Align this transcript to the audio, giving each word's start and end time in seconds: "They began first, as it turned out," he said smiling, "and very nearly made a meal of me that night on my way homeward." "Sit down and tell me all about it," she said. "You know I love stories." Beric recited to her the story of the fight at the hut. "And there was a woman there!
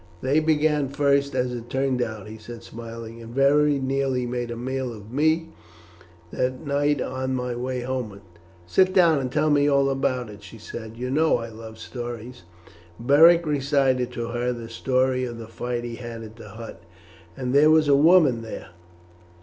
"They 0.23 0.39
began 0.39 0.89
first, 0.89 1.35
as 1.35 1.53
it 1.53 1.69
turned 1.69 2.01
out," 2.01 2.27
he 2.27 2.39
said 2.39 2.63
smiling, 2.63 3.21
"and 3.21 3.35
very 3.35 3.77
nearly 3.77 4.25
made 4.25 4.49
a 4.49 4.55
meal 4.57 4.91
of 4.91 5.11
me 5.11 5.49
that 6.31 6.65
night 6.65 6.99
on 6.99 7.35
my 7.35 7.53
way 7.55 7.81
homeward." 7.81 8.23
"Sit 8.65 8.95
down 8.95 9.19
and 9.19 9.31
tell 9.31 9.51
me 9.51 9.67
all 9.67 9.91
about 9.91 10.31
it," 10.31 10.41
she 10.41 10.57
said. 10.57 10.97
"You 10.97 11.11
know 11.11 11.37
I 11.37 11.49
love 11.49 11.77
stories." 11.77 12.45
Beric 12.99 13.45
recited 13.45 14.11
to 14.13 14.29
her 14.29 14.51
the 14.51 14.69
story 14.69 15.23
of 15.23 15.37
the 15.37 15.45
fight 15.47 15.85
at 15.95 16.35
the 16.35 16.49
hut. 16.49 16.81
"And 17.37 17.53
there 17.53 17.69
was 17.69 17.87
a 17.87 17.95
woman 17.95 18.41
there! 18.41 18.69